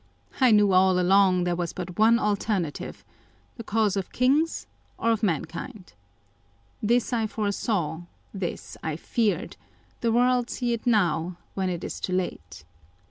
[0.39, 3.05] I knew all along there was but one alternative
[3.53, 4.65] â€" the cause of kings
[4.97, 5.93] or of mankind.
[6.81, 8.01] This I foresaw,
[8.33, 9.57] this I feared;
[9.99, 12.63] the world see it now, when it is too late.